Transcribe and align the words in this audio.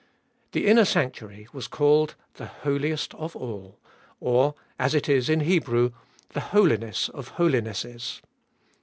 The 0.53 0.65
inner 0.65 0.83
sanctuary 0.83 1.47
was 1.53 1.67
called 1.67 2.15
the 2.33 2.47
Holiest 2.47 3.13
of 3.13 3.35
All, 3.35 3.77
or, 4.19 4.55
as 4.79 4.95
it 4.95 5.07
is 5.07 5.29
in 5.29 5.41
Hebrew, 5.41 5.91
the 6.29 6.39
Holiness 6.39 7.07
of 7.09 7.27
Holinesses. 7.37 8.23